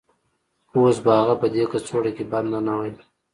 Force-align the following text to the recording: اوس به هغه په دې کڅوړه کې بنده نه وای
اوس 0.75 0.97
به 1.03 1.11
هغه 1.19 1.35
په 1.41 1.47
دې 1.53 1.63
کڅوړه 1.71 2.11
کې 2.15 2.23
بنده 2.31 2.59
نه 2.67 2.73
وای 2.77 2.91